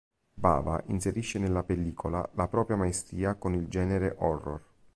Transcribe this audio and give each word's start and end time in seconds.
Bava 0.33 0.81
inserisce 0.87 1.37
nella 1.37 1.61
pellicola 1.61 2.27
la 2.33 2.47
propria 2.47 2.75
maestria 2.75 3.35
con 3.35 3.53
il 3.53 3.67
genere 3.67 4.15
horror. 4.17 4.59